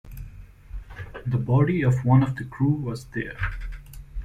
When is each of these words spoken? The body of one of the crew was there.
The 1.27 1.37
body 1.37 1.83
of 1.83 2.03
one 2.03 2.23
of 2.23 2.35
the 2.35 2.45
crew 2.45 2.73
was 2.73 3.05
there. 3.11 3.37